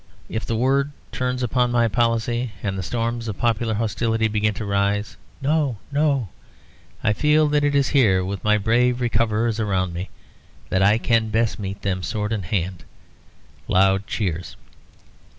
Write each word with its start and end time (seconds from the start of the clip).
If 0.29 0.47
the 0.47 0.55
world 0.55 0.87
turns 1.11 1.43
upon 1.43 1.69
my 1.71 1.87
policy, 1.87 2.53
and 2.63 2.75
the 2.75 2.81
storms 2.81 3.27
of 3.27 3.37
popular 3.37 3.75
hostility 3.75 4.27
begin 4.27 4.55
to 4.55 4.65
rise 4.65 5.15
(no, 5.43 5.77
no), 5.91 6.29
I 7.03 7.13
feel 7.13 7.47
that 7.49 7.63
it 7.63 7.75
is 7.75 7.89
here, 7.89 8.25
with 8.25 8.43
my 8.43 8.57
brave 8.57 8.99
Recoverers 8.99 9.59
around 9.59 9.93
me, 9.93 10.09
that 10.69 10.81
I 10.81 10.97
can 10.97 11.29
best 11.29 11.59
meet 11.59 11.83
them, 11.83 12.01
sword 12.01 12.33
in 12.33 12.41
hand" 12.41 12.83
(loud 13.67 14.07
cheers). 14.07 14.55